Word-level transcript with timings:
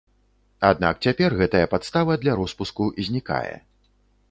Аднак 0.69 1.03
цяпер 1.07 1.35
гэтая 1.41 1.61
падстава 1.75 2.17
для 2.25 2.33
роспуску 2.41 2.91
знікае. 3.11 3.55